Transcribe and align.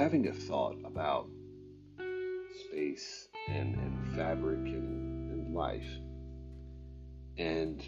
having 0.00 0.28
a 0.28 0.32
thought 0.32 0.78
about 0.84 1.28
space 2.66 3.28
and, 3.48 3.74
and 3.74 4.16
fabric 4.16 4.58
and, 4.58 5.30
and 5.30 5.54
life. 5.54 5.86
And 7.36 7.80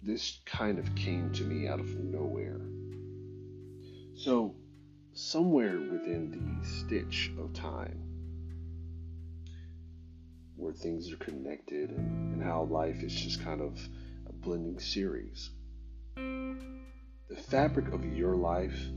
this 0.00 0.40
kind 0.46 0.78
of 0.78 0.94
came 0.94 1.32
to 1.32 1.42
me 1.42 1.66
out 1.66 1.80
of 1.80 1.88
nowhere. 1.98 2.60
So, 4.14 4.54
somewhere 5.12 5.80
within 5.80 6.30
the 6.30 6.66
stitch 6.66 7.32
of 7.38 7.52
time, 7.52 8.00
where 10.54 10.72
things 10.72 11.12
are 11.12 11.16
connected 11.16 11.90
and, 11.90 12.34
and 12.34 12.42
how 12.42 12.62
life 12.62 13.02
is 13.02 13.12
just 13.12 13.42
kind 13.42 13.60
of 13.60 13.76
a 14.28 14.32
blending 14.32 14.78
series, 14.78 15.50
the 17.30 17.36
fabric 17.36 17.92
of 17.92 18.04
your 18.04 18.34
life 18.34 18.88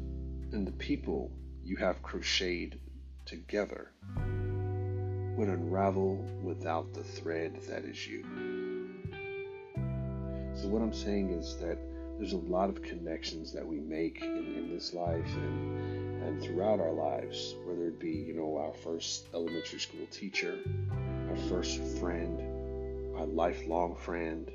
and 0.54 0.68
the 0.68 0.72
people 0.72 1.32
you 1.64 1.76
have 1.76 2.02
crocheted 2.02 2.80
together 3.26 3.92
would 5.38 5.50
unravel 5.50 6.16
without 6.42 6.92
the 6.96 7.04
thread 7.04 7.56
that 7.70 7.86
is 7.86 8.08
you. 8.08 8.26
So, 10.56 10.68
what 10.68 10.82
I'm 10.82 10.94
saying 10.94 11.30
is 11.30 11.58
that 11.58 11.78
there's 12.18 12.34
a 12.34 12.38
lot 12.38 12.70
of 12.70 12.82
connections 12.82 13.54
that 13.54 13.66
we 13.66 13.80
make 13.80 14.24
in, 14.24 14.56
in 14.56 14.74
this 14.74 14.96
life 14.96 15.36
and, 15.36 16.24
and 16.24 16.42
throughout 16.42 16.80
our 16.80 16.92
lives, 16.92 17.54
whether 17.66 17.88
it 17.88 18.00
be, 18.00 18.12
you 18.12 18.34
know, 18.34 18.58
our 18.58 18.74
first 18.74 19.28
elementary 19.36 19.80
school 19.80 20.08
teacher, 20.10 20.58
our 21.30 21.38
first 21.50 21.80
friend, 22.00 23.16
our 23.16 23.28
lifelong 23.28 23.96
friend, 23.96 24.52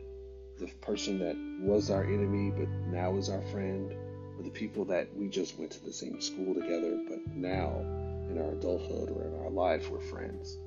the 0.58 0.66
person 0.80 1.18
that 1.20 1.36
was 1.60 1.90
our 1.90 2.04
enemy 2.04 2.50
but 2.50 2.68
now 2.90 3.16
is 3.16 3.28
our 3.28 3.42
friend, 3.52 3.92
or 4.36 4.42
the 4.42 4.50
people 4.50 4.84
that 4.86 5.08
we 5.16 5.28
just 5.28 5.58
went 5.58 5.70
to 5.72 5.84
the 5.84 5.92
same 5.92 6.20
school 6.20 6.54
together 6.54 7.00
but 7.08 7.26
now 7.34 7.80
in 8.30 8.38
our 8.38 8.52
adulthood 8.52 9.10
or 9.10 9.24
in 9.26 9.34
our 9.40 9.50
life 9.50 9.90
we're 9.90 10.00
friends. 10.00 10.58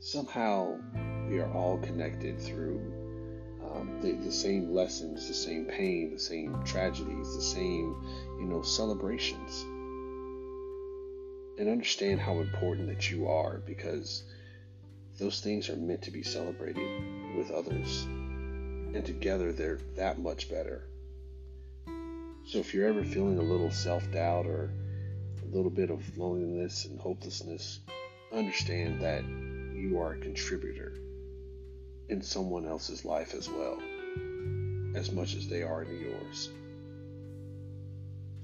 Somehow 0.00 0.78
we 1.28 1.38
are 1.38 1.52
all 1.52 1.78
connected 1.78 2.40
through 2.40 2.80
um, 3.64 3.98
the, 4.00 4.12
the 4.12 4.32
same 4.32 4.72
lessons, 4.72 5.28
the 5.28 5.34
same 5.34 5.64
pain, 5.66 6.10
the 6.12 6.18
same 6.18 6.62
tragedies, 6.64 7.34
the 7.36 7.42
same, 7.42 7.96
you 8.38 8.46
know, 8.46 8.62
celebrations. 8.62 9.62
And 11.58 11.68
understand 11.68 12.20
how 12.20 12.40
important 12.40 12.88
that 12.88 13.10
you 13.10 13.28
are 13.28 13.62
because 13.64 14.24
those 15.18 15.40
things 15.40 15.68
are 15.68 15.76
meant 15.76 16.02
to 16.02 16.10
be 16.10 16.22
celebrated 16.22 17.36
with 17.36 17.50
others. 17.50 18.06
And 18.94 19.04
together 19.04 19.52
they're 19.52 19.78
that 19.96 20.18
much 20.20 20.50
better. 20.50 20.88
So 22.46 22.58
if 22.58 22.74
you're 22.74 22.88
ever 22.88 23.04
feeling 23.04 23.38
a 23.38 23.42
little 23.42 23.70
self 23.70 24.10
doubt 24.12 24.46
or 24.46 24.70
a 25.42 25.54
little 25.54 25.70
bit 25.70 25.90
of 25.90 26.18
loneliness 26.18 26.84
and 26.84 27.00
hopelessness, 27.00 27.80
understand 28.32 29.00
that 29.00 29.24
you 29.24 29.98
are 30.00 30.12
a 30.12 30.18
contributor 30.18 30.94
in 32.08 32.20
someone 32.20 32.66
else's 32.66 33.04
life 33.04 33.34
as 33.34 33.48
well, 33.48 33.80
as 34.94 35.10
much 35.12 35.34
as 35.34 35.48
they 35.48 35.62
are 35.62 35.82
in 35.82 36.00
yours. 36.00 36.50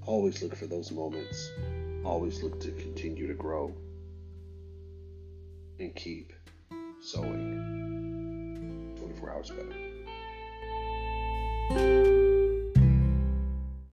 Always 0.06 0.42
look 0.42 0.56
for 0.56 0.66
those 0.66 0.90
moments. 0.90 1.50
Always 2.04 2.42
look 2.42 2.60
to 2.60 2.70
continue 2.72 3.26
to 3.26 3.34
grow 3.34 3.74
and 5.78 5.94
keep 5.94 6.32
sewing 7.00 8.94
24 8.98 9.30
hours 9.30 9.50
better 9.50 9.97
thank 11.68 11.80
you 11.80 11.97